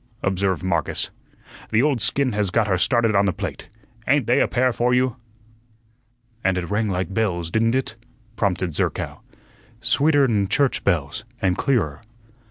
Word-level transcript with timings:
observed 0.23 0.63
Marcus. 0.63 1.11
"The 1.69 1.83
old 1.83 2.01
skin 2.01 2.31
has 2.31 2.49
got 2.49 2.65
her 2.65 2.79
started 2.79 3.13
on 3.15 3.25
the 3.25 3.31
plate. 3.33 3.69
Ain't 4.07 4.25
they 4.25 4.41
a 4.41 4.47
pair 4.47 4.73
for 4.73 4.95
you?" 4.95 5.17
"And 6.43 6.57
it 6.57 6.71
rang 6.71 6.87
like 6.89 7.13
bells, 7.13 7.51
didn't 7.51 7.75
it?" 7.75 7.97
prompted 8.35 8.73
Zerkow. 8.73 9.21
"Sweeter'n 9.79 10.47
church 10.49 10.83
bells, 10.83 11.23
and 11.39 11.55
clearer." 11.55 12.01